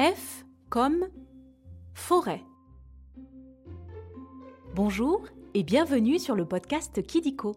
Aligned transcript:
F 0.00 0.46
comme 0.70 1.08
forêt. 1.92 2.42
Bonjour 4.74 5.26
et 5.52 5.62
bienvenue 5.62 6.18
sur 6.18 6.34
le 6.36 6.46
podcast 6.46 7.06
Kidiko. 7.06 7.54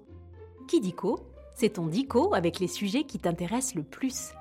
Kidiko, 0.67 1.21
c'est 1.55 1.75
ton 1.75 1.87
dico 1.87 2.33
avec 2.33 2.59
les 2.59 2.67
sujets 2.67 3.05
qui 3.05 3.17
t'intéressent 3.17 3.75
le 3.75 3.83
plus. 3.83 4.33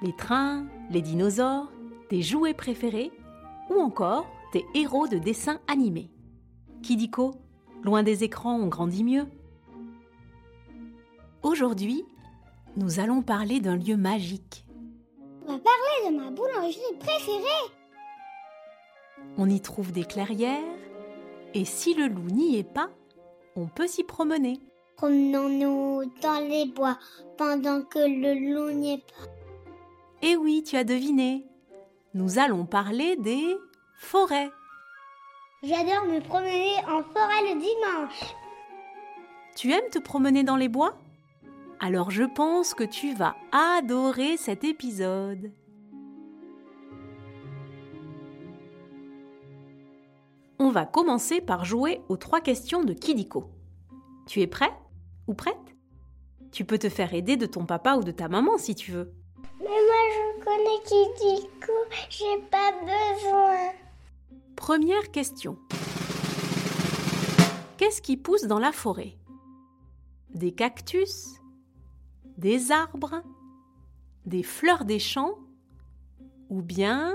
Les 0.00 0.16
trains, 0.16 0.66
les 0.88 1.02
dinosaures, 1.02 1.70
tes 2.08 2.22
jouets 2.22 2.54
préférés 2.54 3.12
ou 3.68 3.78
encore 3.82 4.24
tes 4.52 4.64
héros 4.74 5.06
de 5.06 5.18
dessins 5.18 5.60
animés. 5.68 6.10
Kidiko, 6.82 7.34
loin 7.82 8.02
des 8.02 8.24
écrans, 8.24 8.56
on 8.56 8.68
grandit 8.68 9.04
mieux. 9.04 9.26
Aujourd'hui, 11.42 12.06
nous 12.78 12.98
allons 12.98 13.20
parler 13.20 13.60
d'un 13.60 13.76
lieu 13.76 13.98
magique. 13.98 14.64
On 15.46 15.52
va 15.52 15.58
parler 15.58 15.91
de 16.10 16.16
ma 16.16 16.30
boulangerie 16.30 16.96
préférée. 16.98 17.72
On 19.38 19.48
y 19.48 19.60
trouve 19.60 19.92
des 19.92 20.04
clairières 20.04 20.58
et 21.54 21.64
si 21.64 21.94
le 21.94 22.06
loup 22.06 22.30
n'y 22.30 22.58
est 22.58 22.70
pas, 22.70 22.90
on 23.56 23.66
peut 23.66 23.86
s'y 23.86 24.04
promener. 24.04 24.60
Promenons-nous 24.96 26.04
dans 26.22 26.48
les 26.48 26.66
bois 26.66 26.98
pendant 27.36 27.82
que 27.82 27.98
le 27.98 28.54
loup 28.54 28.70
n'y 28.72 28.94
est 28.94 28.98
pas. 28.98 29.28
Eh 30.22 30.36
oui, 30.36 30.62
tu 30.62 30.76
as 30.76 30.84
deviné. 30.84 31.44
Nous 32.14 32.38
allons 32.38 32.66
parler 32.66 33.16
des 33.16 33.56
forêts. 33.98 34.50
J'adore 35.62 36.04
me 36.06 36.20
promener 36.20 36.76
en 36.88 37.02
forêt 37.02 37.54
le 37.54 37.60
dimanche. 37.60 38.34
Tu 39.56 39.72
aimes 39.72 39.90
te 39.90 39.98
promener 39.98 40.44
dans 40.44 40.56
les 40.56 40.68
bois? 40.68 40.94
Alors 41.80 42.10
je 42.10 42.24
pense 42.24 42.74
que 42.74 42.84
tu 42.84 43.14
vas 43.14 43.34
adorer 43.50 44.36
cet 44.36 44.64
épisode. 44.64 45.52
On 50.64 50.70
va 50.70 50.86
commencer 50.86 51.40
par 51.40 51.64
jouer 51.64 52.00
aux 52.08 52.16
trois 52.16 52.40
questions 52.40 52.84
de 52.84 52.92
Kidiko. 52.92 53.50
Tu 54.28 54.42
es 54.42 54.46
prêt 54.46 54.72
ou 55.26 55.34
prête? 55.34 55.56
Tu 56.52 56.64
peux 56.64 56.78
te 56.78 56.88
faire 56.88 57.14
aider 57.14 57.36
de 57.36 57.46
ton 57.46 57.66
papa 57.66 57.96
ou 57.96 58.04
de 58.04 58.12
ta 58.12 58.28
maman 58.28 58.58
si 58.58 58.76
tu 58.76 58.92
veux. 58.92 59.12
Mais 59.58 59.64
moi 59.64 60.02
je 60.14 60.44
connais 60.44 60.78
Kidiko, 60.84 61.72
j'ai 62.08 62.40
pas 62.48 62.70
besoin. 62.80 63.72
Première 64.54 65.10
question. 65.10 65.58
Qu'est-ce 67.76 68.00
qui 68.00 68.16
pousse 68.16 68.44
dans 68.44 68.60
la 68.60 68.70
forêt? 68.70 69.16
Des 70.32 70.52
cactus? 70.52 71.40
Des 72.38 72.70
arbres? 72.70 73.20
Des 74.26 74.44
fleurs 74.44 74.84
des 74.84 75.00
champs? 75.00 75.34
Ou 76.50 76.62
bien 76.62 77.12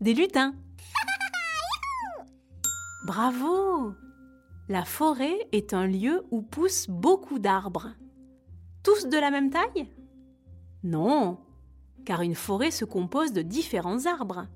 des 0.00 0.14
lutins? 0.14 0.54
Bravo 3.06 3.94
La 4.68 4.84
forêt 4.84 5.46
est 5.52 5.74
un 5.74 5.86
lieu 5.86 6.24
où 6.32 6.42
poussent 6.42 6.88
beaucoup 6.90 7.38
d'arbres. 7.38 7.90
Tous 8.82 9.06
de 9.06 9.16
la 9.16 9.30
même 9.30 9.50
taille? 9.50 9.88
Non, 10.82 11.38
car 12.04 12.22
une 12.22 12.34
forêt 12.34 12.72
se 12.72 12.84
compose 12.84 13.32
de 13.32 13.42
différents 13.42 14.06
arbres, 14.06 14.48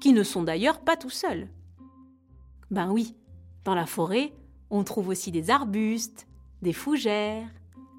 qui 0.00 0.12
ne 0.12 0.24
sont 0.24 0.42
d'ailleurs 0.42 0.80
pas 0.80 0.96
tout 0.96 1.08
seuls. 1.08 1.48
Ben 2.72 2.90
oui, 2.90 3.14
dans 3.62 3.76
la 3.76 3.86
forêt, 3.86 4.32
on 4.70 4.82
trouve 4.82 5.06
aussi 5.06 5.30
des 5.30 5.50
arbustes, 5.50 6.26
des 6.62 6.72
fougères, 6.72 7.48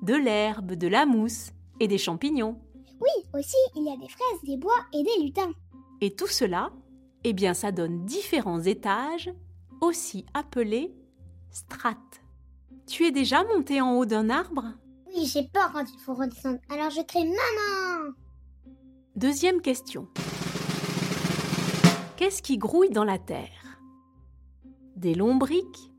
de 0.01 0.15
l'herbe, 0.15 0.73
de 0.73 0.89
la 0.89 1.05
mousse 1.05 1.51
et 1.79 1.87
des 1.87 1.97
champignons. 1.97 2.59
Oui, 2.99 3.29
aussi 3.33 3.55
il 3.77 3.85
y 3.85 3.89
a 3.89 3.95
des 3.95 4.09
fraises, 4.09 4.43
des 4.43 4.57
bois 4.57 4.85
et 4.91 5.03
des 5.03 5.23
lutins. 5.23 5.53
Et 6.01 6.13
tout 6.13 6.27
cela, 6.27 6.73
eh 7.23 7.31
bien 7.31 7.53
ça 7.53 7.71
donne 7.71 8.03
différents 8.03 8.59
étages 8.61 9.31
aussi 9.81 10.25
appelé 10.33 10.95
strate. 11.49 12.21
Tu 12.87 13.05
es 13.05 13.11
déjà 13.11 13.43
monté 13.43 13.81
en 13.81 13.93
haut 13.93 14.05
d'un 14.05 14.29
arbre? 14.29 14.65
Oui, 15.07 15.25
j'ai 15.25 15.43
peur 15.43 15.71
quand 15.73 15.85
il 15.91 15.99
faut 15.99 16.13
redescendre, 16.13 16.59
alors 16.69 16.89
je 16.89 17.01
crie 17.01 17.25
maman. 17.25 18.13
Deuxième 19.15 19.61
question. 19.61 20.07
Qu'est-ce 22.17 22.41
qui 22.41 22.57
grouille 22.57 22.91
dans 22.91 23.03
la 23.03 23.17
terre? 23.17 23.79
Des 24.95 25.15
lombriques? 25.15 25.91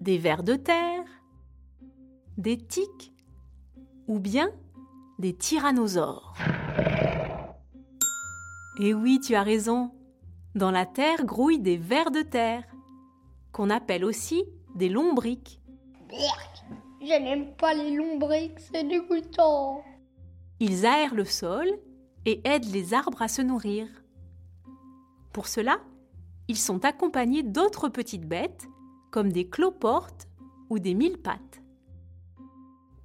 Des 0.00 0.18
vers 0.18 0.42
de 0.42 0.54
terre? 0.54 1.04
Des 2.36 2.58
tiques? 2.58 3.12
Ou 4.08 4.18
bien 4.18 4.48
des 5.18 5.34
tyrannosaures? 5.34 6.34
Eh 8.80 8.92
oui, 8.92 9.20
tu 9.20 9.34
as 9.36 9.42
raison. 9.42 9.92
Dans 10.56 10.72
la 10.72 10.86
terre 10.86 11.24
grouillent 11.24 11.60
des 11.60 11.76
vers 11.76 12.10
de 12.10 12.22
terre 12.22 12.64
qu'on 13.54 13.70
appelle 13.70 14.04
aussi 14.04 14.44
des 14.74 14.88
lombriques. 14.88 15.60
Je 17.00 17.22
n'aime 17.22 17.54
pas 17.54 17.72
les 17.72 17.92
lombriques, 17.92 18.58
c'est 18.58 18.84
dégoûtant. 18.84 19.82
Ils 20.58 20.84
aèrent 20.84 21.14
le 21.14 21.24
sol 21.24 21.68
et 22.26 22.40
aident 22.44 22.72
les 22.72 22.92
arbres 22.94 23.22
à 23.22 23.28
se 23.28 23.42
nourrir. 23.42 23.86
Pour 25.32 25.46
cela, 25.46 25.78
ils 26.48 26.58
sont 26.58 26.84
accompagnés 26.84 27.44
d'autres 27.44 27.88
petites 27.88 28.26
bêtes, 28.26 28.66
comme 29.12 29.30
des 29.30 29.48
cloportes 29.48 30.26
ou 30.68 30.80
des 30.80 30.94
mille-pattes. 30.94 31.62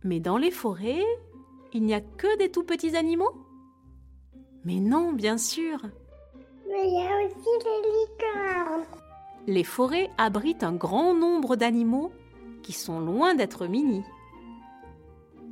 Mais 0.04 0.20
dans 0.20 0.38
les 0.38 0.52
forêts, 0.52 1.06
il 1.74 1.84
n'y 1.84 1.94
a 1.94 2.02
que 2.02 2.38
des 2.40 2.50
tout 2.50 2.64
petits 2.64 2.96
animaux? 2.96 3.34
Mais 4.64 4.80
non, 4.80 5.14
bien 5.14 5.38
sûr. 5.38 5.80
Mais 6.68 6.88
il 6.88 6.94
y 6.94 7.08
a 7.08 7.26
aussi 7.26 7.50
les 7.66 7.82
licornes. 7.92 8.99
Les 9.50 9.64
forêts 9.64 10.12
abritent 10.20 10.62
un 10.62 10.74
grand 10.74 11.16
nombre 11.16 11.56
d'animaux 11.56 12.12
qui 12.62 12.72
sont 12.72 13.00
loin 13.00 13.34
d'être 13.34 13.66
mini. 13.66 14.04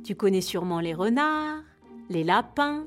Tu 0.04 0.14
connais 0.14 0.40
sûrement 0.40 0.78
les 0.78 0.94
renards, 0.94 1.64
les 2.08 2.22
lapins, 2.22 2.86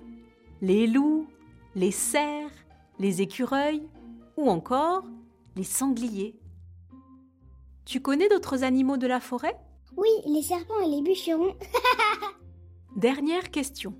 les 0.61 0.87
loups, 0.87 1.27
les 1.75 1.91
cerfs, 1.91 2.53
les 2.97 3.21
écureuils 3.21 3.85
ou 4.37 4.49
encore 4.49 5.03
les 5.57 5.65
sangliers. 5.65 6.39
Tu 7.83 7.99
connais 7.99 8.29
d'autres 8.29 8.63
animaux 8.63 8.95
de 8.95 9.07
la 9.07 9.19
forêt? 9.19 9.59
Oui, 9.97 10.07
les 10.25 10.41
serpents 10.41 10.79
et 10.79 10.89
les 10.89 11.01
bûcherons. 11.01 11.57
Dernière 12.95 13.51
question. 13.51 13.95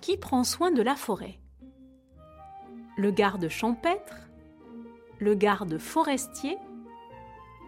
Qui 0.00 0.16
prend 0.16 0.42
soin 0.42 0.72
de 0.72 0.82
la 0.82 0.96
forêt? 0.96 1.38
Le 2.96 3.12
garde 3.12 3.48
champêtre 3.48 4.16
le 5.22 5.36
garde 5.36 5.78
forestier, 5.78 6.58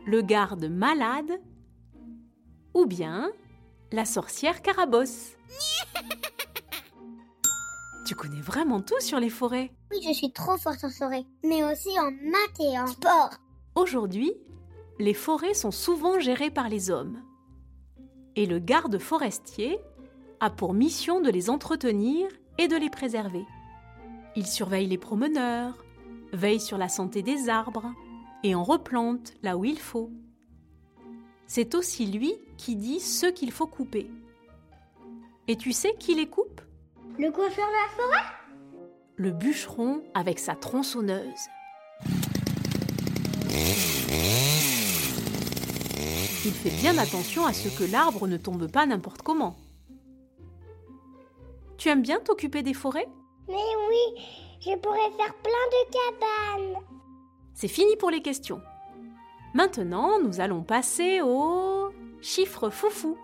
le 0.06 0.22
garde 0.22 0.64
malade 0.64 1.40
ou 2.74 2.84
bien 2.84 3.30
la 3.92 4.04
sorcière 4.04 4.60
carabosse. 4.60 5.36
tu 8.06 8.16
connais 8.16 8.40
vraiment 8.40 8.80
tout 8.80 8.98
sur 8.98 9.20
les 9.20 9.30
forêts 9.30 9.70
Oui, 9.92 10.00
je 10.04 10.12
suis 10.12 10.32
trop 10.32 10.56
forte 10.56 10.82
en 10.82 10.90
forêt, 10.90 11.24
mais 11.44 11.62
aussi 11.62 11.90
en 12.00 12.10
maths 12.10 12.58
et 12.58 12.76
en 12.76 12.88
sport. 12.88 13.30
Aujourd'hui, 13.76 14.32
les 14.98 15.14
forêts 15.14 15.54
sont 15.54 15.70
souvent 15.70 16.18
gérées 16.18 16.50
par 16.50 16.68
les 16.68 16.90
hommes. 16.90 17.22
Et 18.34 18.46
le 18.46 18.58
garde 18.58 18.98
forestier 18.98 19.78
a 20.40 20.50
pour 20.50 20.74
mission 20.74 21.20
de 21.20 21.30
les 21.30 21.50
entretenir 21.50 22.28
et 22.58 22.66
de 22.66 22.76
les 22.76 22.90
préserver. 22.90 23.44
Il 24.34 24.48
surveille 24.48 24.88
les 24.88 24.98
promeneurs, 24.98 25.83
veille 26.34 26.60
sur 26.60 26.78
la 26.78 26.88
santé 26.88 27.22
des 27.22 27.48
arbres 27.48 27.92
et 28.42 28.54
en 28.54 28.62
replante 28.62 29.32
là 29.42 29.56
où 29.56 29.64
il 29.64 29.78
faut. 29.78 30.10
C'est 31.46 31.74
aussi 31.74 32.06
lui 32.06 32.34
qui 32.56 32.76
dit 32.76 33.00
ce 33.00 33.26
qu'il 33.26 33.52
faut 33.52 33.66
couper. 33.66 34.10
Et 35.48 35.56
tu 35.56 35.72
sais 35.72 35.94
qui 35.98 36.14
les 36.14 36.28
coupe? 36.28 36.60
Le 37.18 37.30
coiffeur 37.30 37.66
de 37.66 37.72
la 37.72 38.04
forêt? 38.04 38.26
Le 39.16 39.30
bûcheron 39.30 40.02
avec 40.14 40.38
sa 40.38 40.54
tronçonneuse. 40.54 41.48
Il 46.46 46.52
fait 46.52 46.76
bien 46.80 46.98
attention 46.98 47.46
à 47.46 47.52
ce 47.52 47.68
que 47.68 47.90
l'arbre 47.90 48.26
ne 48.26 48.36
tombe 48.36 48.70
pas 48.70 48.84
n'importe 48.84 49.22
comment. 49.22 49.56
Tu 51.78 51.88
aimes 51.88 52.02
bien 52.02 52.20
t'occuper 52.20 52.62
des 52.62 52.74
forêts? 52.74 53.08
Mais 53.48 53.54
oui, 53.88 54.22
je 54.60 54.76
pourrais 54.78 55.10
faire 55.16 55.34
plein 55.42 55.52
de 55.70 55.90
cabanes. 55.92 56.82
C'est 57.52 57.68
fini 57.68 57.96
pour 57.96 58.10
les 58.10 58.22
questions. 58.22 58.60
Maintenant, 59.54 60.18
nous 60.20 60.40
allons 60.40 60.62
passer 60.62 61.20
au 61.20 61.90
chiffre 62.20 62.70
foufou. 62.70 63.16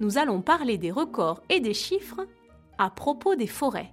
Nous 0.00 0.18
allons 0.18 0.42
parler 0.42 0.76
des 0.76 0.90
records 0.90 1.40
et 1.48 1.60
des 1.60 1.72
chiffres 1.72 2.26
à 2.76 2.90
propos 2.90 3.36
des 3.36 3.46
forêts. 3.46 3.92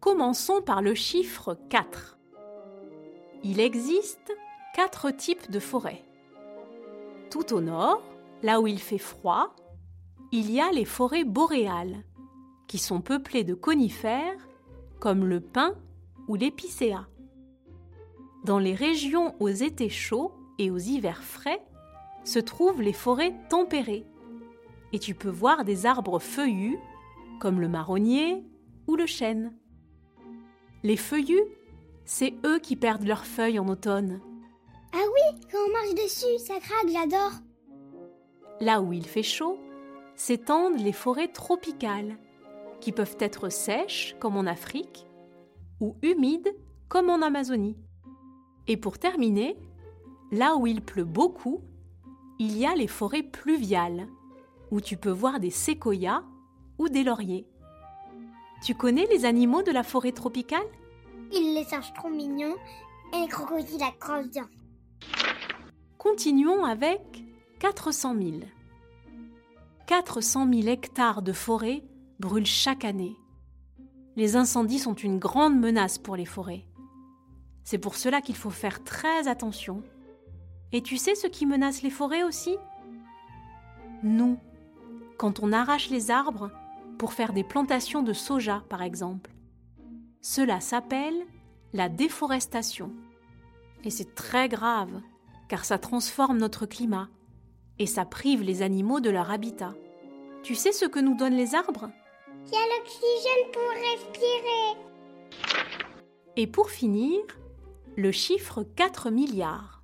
Commençons 0.00 0.62
par 0.62 0.82
le 0.82 0.94
chiffre 0.94 1.56
4. 1.68 2.18
Il 3.44 3.60
existe 3.60 4.32
quatre 4.74 5.10
types 5.10 5.50
de 5.50 5.60
forêts. 5.60 6.02
Tout 7.30 7.52
au 7.54 7.60
nord, 7.60 8.02
là 8.42 8.60
où 8.60 8.66
il 8.66 8.80
fait 8.80 8.98
froid, 8.98 9.54
il 10.32 10.50
y 10.50 10.60
a 10.60 10.70
les 10.72 10.84
forêts 10.84 11.24
boréales, 11.24 12.04
qui 12.66 12.78
sont 12.78 13.00
peuplées 13.00 13.44
de 13.44 13.54
conifères 13.54 14.48
comme 14.98 15.24
le 15.24 15.40
pin 15.40 15.74
ou 16.28 16.34
l'épicéa. 16.34 17.06
Dans 18.44 18.58
les 18.58 18.74
régions 18.74 19.34
aux 19.40 19.48
étés 19.48 19.88
chauds 19.88 20.32
et 20.58 20.70
aux 20.70 20.78
hivers 20.78 21.22
frais 21.22 21.62
se 22.24 22.38
trouvent 22.38 22.82
les 22.82 22.92
forêts 22.92 23.34
tempérées, 23.48 24.06
et 24.92 24.98
tu 24.98 25.14
peux 25.14 25.30
voir 25.30 25.64
des 25.64 25.86
arbres 25.86 26.18
feuillus 26.18 26.78
comme 27.40 27.60
le 27.60 27.68
marronnier 27.68 28.44
ou 28.86 28.96
le 28.96 29.06
chêne. 29.06 29.52
Les 30.82 30.96
feuillus, 30.96 31.44
c'est 32.04 32.34
eux 32.44 32.58
qui 32.58 32.76
perdent 32.76 33.06
leurs 33.06 33.24
feuilles 33.24 33.58
en 33.58 33.68
automne. 33.68 34.20
Ah 34.92 35.04
oui, 35.12 35.40
quand 35.50 35.58
on 35.66 35.72
marche 35.72 35.94
dessus, 35.94 36.38
ça 36.38 36.60
craque, 36.60 36.88
j'adore. 36.88 37.32
Là 38.60 38.80
où 38.80 38.92
il 38.92 39.06
fait 39.06 39.22
chaud, 39.22 39.58
s'étendent 40.16 40.78
les 40.78 40.92
forêts 40.92 41.28
tropicales, 41.28 42.18
qui 42.80 42.92
peuvent 42.92 43.16
être 43.18 43.48
sèches 43.48 44.14
comme 44.20 44.36
en 44.36 44.46
Afrique 44.46 45.06
ou 45.80 45.96
humides 46.02 46.54
comme 46.88 47.10
en 47.10 47.22
Amazonie. 47.22 47.76
Et 48.68 48.76
pour 48.76 48.98
terminer, 48.98 49.56
là 50.32 50.56
où 50.56 50.66
il 50.66 50.82
pleut 50.82 51.04
beaucoup, 51.04 51.62
il 52.38 52.56
y 52.56 52.66
a 52.66 52.74
les 52.74 52.86
forêts 52.86 53.22
pluviales, 53.22 54.06
où 54.70 54.80
tu 54.80 54.96
peux 54.96 55.10
voir 55.10 55.40
des 55.40 55.50
séquoias 55.50 56.24
ou 56.78 56.88
des 56.88 57.04
lauriers. 57.04 57.46
Tu 58.64 58.74
connais 58.74 59.06
les 59.06 59.24
animaux 59.24 59.62
de 59.62 59.70
la 59.70 59.82
forêt 59.82 60.12
tropicale? 60.12 60.66
Il 61.32 61.54
les 61.54 61.64
singes 61.64 61.92
trop 61.94 62.08
mignons 62.08 62.56
et 63.12 63.20
les 63.20 63.28
crocodiles 63.28 63.82
à 63.82 63.92
crosse 63.98 64.28
bien. 64.30 64.48
Continuons 65.98 66.64
avec 66.64 67.24
400 67.60 68.14
000. 68.14 68.30
400 69.86 70.48
000 70.52 70.68
hectares 70.68 71.22
de 71.22 71.32
forêt 71.32 71.82
brûlent 72.18 72.46
chaque 72.46 72.84
année. 72.84 73.16
Les 74.16 74.36
incendies 74.36 74.78
sont 74.78 74.94
une 74.94 75.18
grande 75.18 75.58
menace 75.58 75.98
pour 75.98 76.16
les 76.16 76.24
forêts. 76.24 76.64
C'est 77.64 77.78
pour 77.78 77.96
cela 77.96 78.20
qu'il 78.20 78.36
faut 78.36 78.50
faire 78.50 78.84
très 78.84 79.28
attention. 79.28 79.82
Et 80.72 80.82
tu 80.82 80.96
sais 80.96 81.14
ce 81.14 81.26
qui 81.26 81.46
menace 81.46 81.82
les 81.82 81.90
forêts 81.90 82.22
aussi? 82.22 82.56
Nous, 84.02 84.38
quand 85.18 85.40
on 85.40 85.52
arrache 85.52 85.90
les 85.90 86.10
arbres 86.10 86.50
pour 86.98 87.12
faire 87.12 87.32
des 87.32 87.44
plantations 87.44 88.02
de 88.02 88.12
soja, 88.12 88.62
par 88.68 88.82
exemple. 88.82 89.30
Cela 90.20 90.60
s'appelle 90.60 91.26
la 91.72 91.88
déforestation. 91.88 92.92
Et 93.82 93.90
c'est 93.90 94.14
très 94.14 94.48
grave, 94.48 95.00
car 95.48 95.64
ça 95.64 95.78
transforme 95.78 96.38
notre 96.38 96.66
climat 96.66 97.08
et 97.78 97.86
ça 97.86 98.04
prive 98.04 98.42
les 98.42 98.62
animaux 98.62 99.00
de 99.00 99.10
leur 99.10 99.30
habitat. 99.30 99.74
Tu 100.42 100.54
sais 100.54 100.72
ce 100.72 100.84
que 100.84 100.98
nous 100.98 101.16
donnent 101.16 101.36
les 101.36 101.54
arbres? 101.54 101.90
Il 102.46 102.52
y 102.52 102.56
a 102.56 102.78
l'oxygène 102.78 103.50
pour 103.52 103.70
respirer. 103.70 104.78
Et 106.36 106.46
pour 106.46 106.70
finir, 106.70 107.20
le 107.96 108.12
chiffre 108.12 108.62
4 108.62 109.10
milliards. 109.10 109.82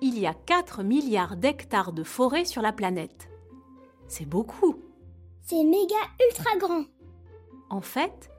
Il 0.00 0.18
y 0.18 0.26
a 0.26 0.34
4 0.34 0.82
milliards 0.82 1.36
d'hectares 1.36 1.92
de 1.92 2.02
forêt 2.02 2.44
sur 2.44 2.60
la 2.60 2.72
planète. 2.72 3.28
C'est 4.08 4.26
beaucoup. 4.26 4.76
C'est 5.40 5.64
méga 5.64 5.96
ultra 6.28 6.56
grand. 6.56 6.84
En 7.70 7.80
fait, 7.80 8.30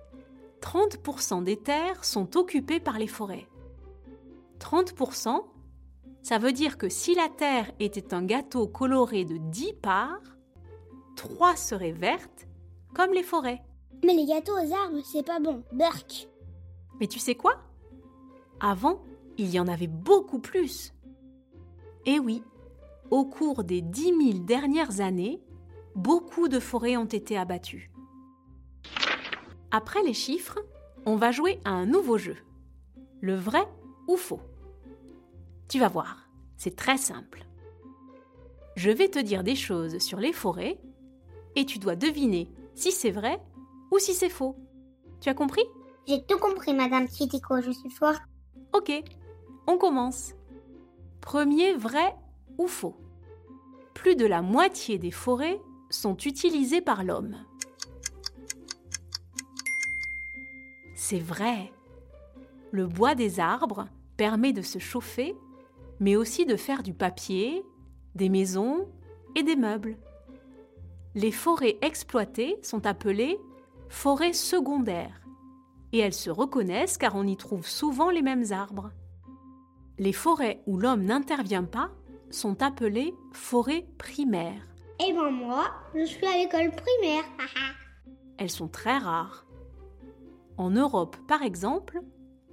30% 0.61 1.43
des 1.43 1.57
terres 1.57 2.05
sont 2.05 2.37
occupées 2.37 2.79
par 2.79 2.99
les 2.99 3.07
forêts. 3.07 3.47
30%, 4.59 5.43
ça 6.23 6.37
veut 6.37 6.53
dire 6.53 6.77
que 6.77 6.87
si 6.87 7.15
la 7.15 7.27
terre 7.27 7.69
était 7.79 8.13
un 8.13 8.23
gâteau 8.23 8.65
coloré 8.65 9.25
de 9.25 9.35
10 9.37 9.73
parts, 9.73 10.37
3 11.17 11.57
seraient 11.57 11.91
vertes, 11.91 12.47
comme 12.95 13.11
les 13.13 13.23
forêts. 13.23 13.61
Mais 14.05 14.13
les 14.13 14.25
gâteaux 14.25 14.53
aux 14.53 14.73
arbres, 14.73 15.01
c'est 15.03 15.25
pas 15.25 15.41
bon. 15.41 15.63
Burk. 15.73 16.29
Mais 16.99 17.07
tu 17.07 17.19
sais 17.19 17.35
quoi? 17.35 17.55
Avant, 18.61 19.03
il 19.37 19.49
y 19.49 19.59
en 19.59 19.67
avait 19.67 19.87
beaucoup 19.87 20.39
plus. 20.39 20.93
Et 22.05 22.19
oui, 22.19 22.41
au 23.11 23.25
cours 23.25 23.65
des 23.65 23.81
10 23.81 24.03
000 24.33 24.39
dernières 24.45 25.01
années, 25.01 25.41
beaucoup 25.93 26.47
de 26.47 26.59
forêts 26.59 26.95
ont 26.95 27.05
été 27.05 27.37
abattues. 27.37 27.91
Après 29.71 30.03
les 30.03 30.13
chiffres, 30.13 30.59
on 31.05 31.17
va 31.17 31.31
jouer 31.31 31.59
à 31.65 31.71
un 31.71 31.85
nouveau 31.85 32.17
jeu. 32.17 32.37
Le 33.19 33.35
vrai 33.35 33.67
ou 34.07 34.15
faux? 34.15 34.39
Tu 35.73 35.79
vas 35.79 35.87
voir, 35.87 36.29
c'est 36.55 36.75
très 36.75 36.97
simple. 36.97 37.47
Je 38.75 38.91
vais 38.91 39.07
te 39.07 39.17
dire 39.17 39.43
des 39.43 39.55
choses 39.55 39.97
sur 39.97 40.19
les 40.19 40.31
forêts 40.31 40.79
et 41.55 41.65
tu 41.65 41.79
dois 41.79 41.95
deviner 41.95 42.47
si 42.75 42.91
c'est 42.91 43.09
vrai 43.09 43.41
ou 43.89 43.97
si 43.97 44.13
c'est 44.13 44.29
faux. 44.29 44.55
Tu 45.19 45.29
as 45.29 45.33
compris? 45.33 45.63
J'ai 46.07 46.23
tout 46.27 46.37
compris, 46.37 46.75
Madame 46.75 47.07
Kitiko, 47.07 47.59
je 47.59 47.71
suis 47.71 47.89
forte. 47.89 48.21
Ok, 48.71 48.91
on 49.65 49.79
commence. 49.79 50.35
Premier 51.21 51.73
vrai 51.73 52.15
ou 52.59 52.67
faux? 52.67 52.95
Plus 53.95 54.15
de 54.15 54.27
la 54.27 54.43
moitié 54.43 54.99
des 54.99 55.09
forêts 55.09 55.59
sont 55.89 56.17
utilisées 56.17 56.81
par 56.81 57.03
l'homme. 57.03 57.35
C'est 60.93 61.17
vrai. 61.17 61.73
Le 62.69 62.85
bois 62.85 63.15
des 63.15 63.39
arbres 63.39 63.87
permet 64.17 64.53
de 64.53 64.61
se 64.61 64.77
chauffer, 64.77 65.35
mais 66.03 66.17
aussi 66.17 66.45
de 66.45 66.57
faire 66.57 66.83
du 66.83 66.94
papier, 66.94 67.63
des 68.13 68.27
maisons 68.27 68.89
et 69.38 69.44
des 69.44 69.55
meubles. 69.55 69.95
Les 71.15 71.31
forêts 71.31 71.77
exploitées 71.81 72.57
sont 72.61 72.85
appelées 72.85 73.39
forêts 73.88 74.33
secondaires 74.33 75.21
et 75.94 76.00
elles 76.00 76.13
se 76.13 76.29
reconnaissent 76.29 76.97
car 76.97 77.15
on 77.15 77.25
y 77.25 77.38
trouve 77.38 77.65
souvent 77.65 78.09
les 78.09 78.21
mêmes 78.21 78.51
arbres. 78.51 78.91
Les 79.97 80.11
forêts 80.11 80.61
où 80.67 80.77
l'homme 80.77 81.05
n'intervient 81.05 81.63
pas 81.63 81.89
sont 82.31 82.61
appelées 82.61 83.13
forêts 83.31 83.88
primaires. 83.97 84.67
Et 85.07 85.13
ben 85.13 85.29
moi, 85.29 85.67
je 85.95 86.03
suis 86.03 86.25
à 86.25 86.38
l'école 86.38 86.71
primaire. 86.71 87.23
Elles 88.38 88.49
sont 88.49 88.67
très 88.67 88.97
rares. 88.97 89.45
En 90.57 90.71
Europe, 90.71 91.15
par 91.29 91.44
exemple, 91.44 92.01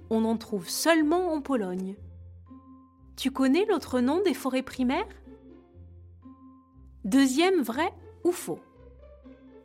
on 0.09 0.23
en 0.23 0.37
trouve 0.37 0.69
seulement 0.69 1.33
en 1.33 1.41
Pologne. 1.41 1.97
Tu 3.21 3.29
connais 3.29 3.65
l'autre 3.65 3.99
nom 3.99 4.19
des 4.23 4.33
forêts 4.33 4.63
primaires? 4.63 5.05
Deuxième 7.03 7.61
vrai 7.61 7.93
ou 8.23 8.31
faux? 8.31 8.57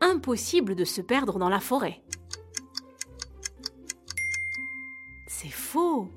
Impossible 0.02 0.74
de 0.74 0.84
se 0.84 1.00
perdre 1.00 1.38
dans 1.38 1.48
la 1.48 1.58
forêt. 1.58 2.02
C'est 5.26 5.48
faux. 5.48 6.10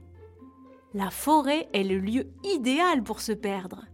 La 0.93 1.09
forêt 1.09 1.69
est 1.71 1.85
le 1.85 1.99
lieu 1.99 2.27
idéal 2.43 3.03
pour 3.03 3.21
se 3.21 3.31
perdre. 3.31 3.85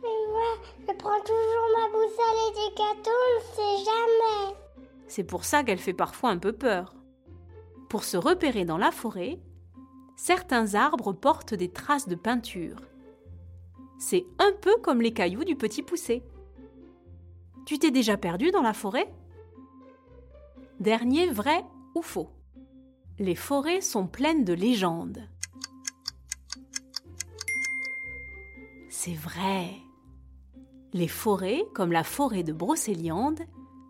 Mais 0.00 0.30
moi, 0.30 0.62
je 0.82 0.92
prends 0.96 1.20
toujours 1.22 1.68
ma 1.76 1.88
boussole 1.88 2.38
et 2.48 2.54
des 2.54 2.76
gâteaux, 2.76 3.10
on 3.10 3.40
ne 3.40 3.56
sait 3.56 3.84
jamais. 3.90 4.56
C'est 5.08 5.24
pour 5.24 5.44
ça 5.44 5.64
qu'elle 5.64 5.78
fait 5.78 5.94
parfois 5.94 6.30
un 6.30 6.38
peu 6.38 6.52
peur. 6.52 6.94
Pour 7.88 8.04
se 8.04 8.16
repérer 8.16 8.64
dans 8.64 8.78
la 8.78 8.92
forêt, 8.92 9.40
certains 10.16 10.74
arbres 10.74 11.12
portent 11.12 11.54
des 11.54 11.70
traces 11.70 12.08
de 12.08 12.14
peinture. 12.14 12.76
C'est 13.98 14.24
un 14.38 14.52
peu 14.60 14.76
comme 14.82 15.00
les 15.00 15.12
cailloux 15.12 15.44
du 15.44 15.56
petit 15.56 15.82
poussé. 15.82 16.22
Tu 17.66 17.78
t'es 17.78 17.90
déjà 17.90 18.16
perdu 18.16 18.50
dans 18.50 18.62
la 18.62 18.74
forêt? 18.74 19.12
Dernier 20.80 21.30
vrai 21.30 21.64
ou 21.94 22.02
faux? 22.02 22.30
Les 23.18 23.36
forêts 23.36 23.80
sont 23.80 24.06
pleines 24.06 24.44
de 24.44 24.52
légendes. 24.52 25.28
C'est 28.88 29.14
vrai. 29.14 29.70
Les 30.92 31.08
forêts, 31.08 31.64
comme 31.74 31.92
la 31.92 32.04
forêt 32.04 32.42
de 32.42 32.52
Brocéliande, 32.52 33.40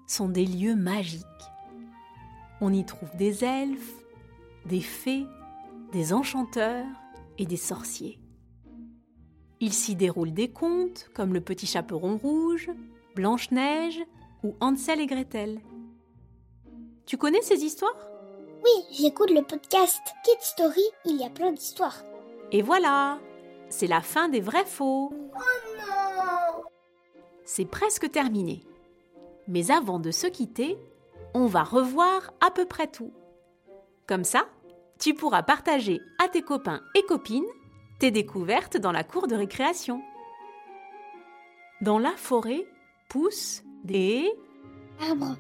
sont 0.07 0.28
des 0.28 0.47
lieux 0.47 0.76
magiques. 0.76 1.25
On 2.61 2.73
y 2.73 2.85
trouve 2.85 3.14
des 3.16 3.45
elfes, 3.45 3.95
des 4.66 4.81
fées, 4.81 5.26
des 5.94 6.12
enchanteurs 6.12 6.86
et 7.38 7.46
des 7.46 7.56
sorciers. 7.56 8.18
Il 9.60 9.72
s'y 9.72 9.94
déroule 9.94 10.34
des 10.34 10.50
contes 10.50 11.08
comme 11.14 11.32
le 11.32 11.40
petit 11.40 11.66
chaperon 11.66 12.16
rouge, 12.16 12.68
Blanche-Neige 13.14 14.02
ou 14.42 14.56
Hansel 14.60 15.00
et 15.00 15.06
Gretel. 15.06 15.60
Tu 17.06 17.16
connais 17.16 17.42
ces 17.42 17.62
histoires? 17.62 18.08
Oui, 18.64 18.84
j'écoute 18.90 19.30
le 19.30 19.42
podcast 19.42 20.02
Kid 20.24 20.40
Story, 20.40 20.82
il 21.04 21.16
y 21.16 21.24
a 21.24 21.30
plein 21.30 21.52
d'histoires. 21.52 22.02
Et 22.50 22.60
voilà, 22.60 23.20
c'est 23.68 23.86
la 23.86 24.00
fin 24.00 24.28
des 24.28 24.40
vrais 24.40 24.64
faux. 24.64 25.12
Oh 25.12 25.78
non 25.78 26.64
C'est 27.44 27.66
presque 27.66 28.10
terminé. 28.10 28.64
Mais 29.46 29.70
avant 29.70 30.00
de 30.00 30.10
se 30.10 30.26
quitter, 30.26 30.76
on 31.34 31.46
va 31.46 31.62
revoir 31.62 32.32
à 32.44 32.50
peu 32.50 32.64
près 32.64 32.88
tout. 32.88 33.12
Comme 34.08 34.24
ça, 34.24 34.48
tu 34.98 35.14
pourras 35.14 35.42
partager 35.42 36.00
à 36.24 36.28
tes 36.28 36.42
copains 36.42 36.82
et 36.94 37.02
copines 37.02 37.44
tes 37.98 38.10
découvertes 38.10 38.76
dans 38.76 38.92
la 38.92 39.04
cour 39.04 39.26
de 39.26 39.34
récréation. 39.34 40.02
Dans 41.80 41.98
la 41.98 42.12
forêt 42.16 42.66
poussent 43.08 43.62
des 43.84 44.32
Arbres. 45.00 45.36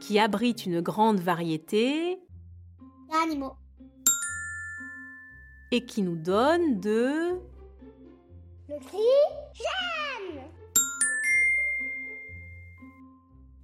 qui 0.00 0.18
abritent 0.18 0.66
une 0.66 0.80
grande 0.80 1.20
variété 1.20 2.18
Animaux. 3.22 3.54
et 5.72 5.84
qui 5.86 6.02
nous 6.02 6.16
donnent 6.16 6.80
de 6.80 7.38
L'oxygène. 8.68 9.00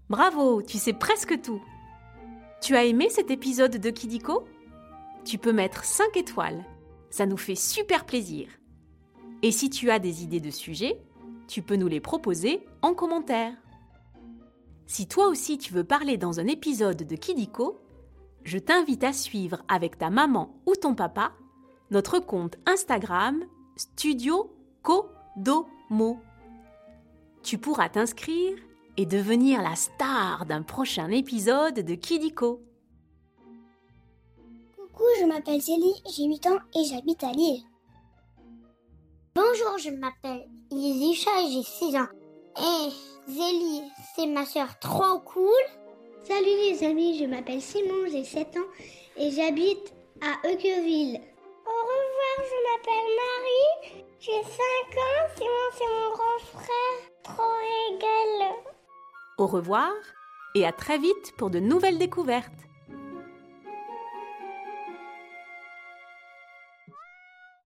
Bravo, 0.08 0.62
tu 0.62 0.78
sais 0.78 0.92
presque 0.92 1.40
tout. 1.42 1.60
Tu 2.62 2.76
as 2.76 2.84
aimé 2.84 3.08
cet 3.10 3.32
épisode 3.32 3.76
de 3.76 3.90
Kidiko? 3.90 4.44
Tu 5.24 5.36
peux 5.36 5.52
mettre 5.52 5.84
5 5.84 6.16
étoiles. 6.16 6.64
Ça 7.10 7.26
nous 7.26 7.36
fait 7.36 7.56
super 7.56 8.06
plaisir. 8.06 8.46
Et 9.42 9.50
si 9.50 9.68
tu 9.68 9.90
as 9.90 9.98
des 9.98 10.22
idées 10.22 10.38
de 10.38 10.50
sujets, 10.50 11.02
tu 11.48 11.60
peux 11.60 11.74
nous 11.74 11.88
les 11.88 11.98
proposer 11.98 12.64
en 12.80 12.94
commentaire. 12.94 13.52
Si 14.86 15.08
toi 15.08 15.26
aussi 15.26 15.58
tu 15.58 15.72
veux 15.72 15.82
parler 15.82 16.16
dans 16.16 16.38
un 16.38 16.46
épisode 16.46 17.02
de 17.02 17.16
Kidiko, 17.16 17.80
je 18.44 18.58
t'invite 18.58 19.02
à 19.02 19.12
suivre 19.12 19.64
avec 19.66 19.98
ta 19.98 20.08
maman 20.08 20.54
ou 20.64 20.76
ton 20.76 20.94
papa 20.94 21.32
notre 21.90 22.20
compte 22.20 22.58
Instagram 22.66 23.44
Studio 23.74 24.54
Kodomo. 24.82 26.20
Tu 27.42 27.58
pourras 27.58 27.88
t'inscrire 27.88 28.56
et 28.96 29.06
devenir 29.06 29.62
la 29.62 29.74
star 29.74 30.46
d'un 30.46 30.62
prochain 30.62 31.08
épisode 31.10 31.74
de 31.74 31.94
Kidiko. 31.94 32.60
Coucou, 34.76 35.04
je 35.20 35.24
m'appelle 35.24 35.60
Zélie, 35.60 36.02
j'ai 36.14 36.24
8 36.24 36.46
ans 36.48 36.58
et 36.74 36.84
j'habite 36.84 37.24
à 37.24 37.32
Lille. 37.32 37.62
Bonjour, 39.34 39.78
je 39.78 39.90
m'appelle 39.90 40.46
Izisha 40.70 41.30
et 41.42 41.52
j'ai 41.52 41.62
6 41.62 41.96
ans. 41.96 42.08
Et 42.58 42.90
Zélie, 43.28 43.82
c'est 44.14 44.26
ma 44.26 44.44
sœur 44.44 44.78
trop 44.78 45.20
cool. 45.20 45.62
Salut 46.24 46.44
les 46.44 46.84
amis, 46.84 47.18
je 47.18 47.24
m'appelle 47.24 47.62
Simon, 47.62 48.06
j'ai 48.10 48.24
7 48.24 48.56
ans 48.56 48.70
et 49.16 49.30
j'habite 49.30 49.94
à 50.20 50.46
Euqueville. 50.46 51.20
Au 51.64 51.80
revoir, 51.88 52.36
je 52.38 52.58
m'appelle 52.68 53.10
Marie, 53.22 54.04
j'ai 54.20 54.42
5 54.42 54.48
ans, 54.98 55.26
Simon 55.36 55.68
c'est 55.78 55.88
mon 55.88 56.10
grand 56.12 56.38
frère. 56.60 57.12
Trop 57.22 57.42
rigolo. 57.42 58.71
Au 59.38 59.46
revoir 59.46 59.92
et 60.54 60.66
à 60.66 60.72
très 60.72 60.98
vite 60.98 61.32
pour 61.38 61.48
de 61.48 61.58
nouvelles 61.58 61.98
découvertes. 61.98 62.52